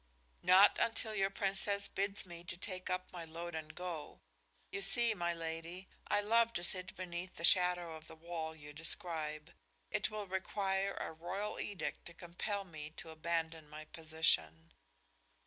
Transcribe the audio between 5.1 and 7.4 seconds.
my lady, I love to sit beneath